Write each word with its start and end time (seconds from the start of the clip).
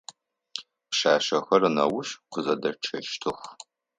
Пшъашъэхэр 0.89 1.63
неущ 1.75 2.09
къызэдэчъэщтых. 2.31 3.39